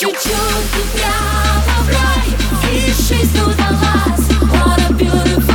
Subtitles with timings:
[0.00, 5.47] Чуть-чуть и прямо в рай И жизнь удалась What a beautiful.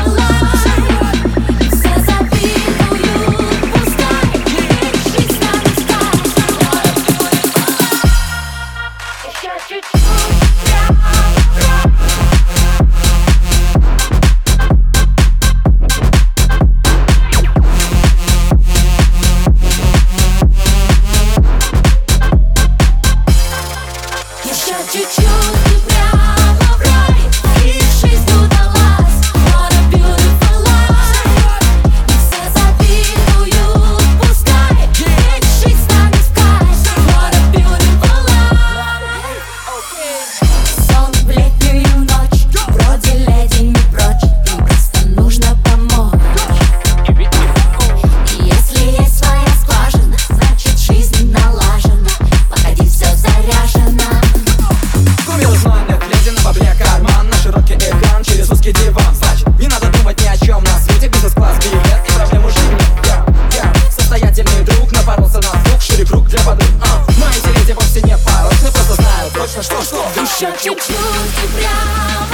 [69.54, 70.22] точно, что, что?
[70.22, 72.33] Еще чуть-чуть и прям